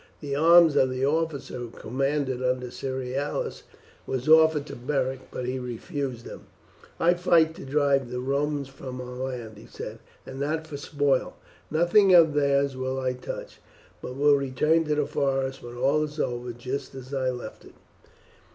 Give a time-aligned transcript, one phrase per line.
[0.19, 3.61] The arms of the officer who commanded under Cerealis
[4.07, 6.47] were offered to Beric, but he refused them.
[6.99, 11.35] "I fight to drive the Romans from our land," he said, "and not for spoil.
[11.69, 13.59] Nothing of theirs will I touch,
[14.01, 17.75] but will return to the forest when all is over just as I left it."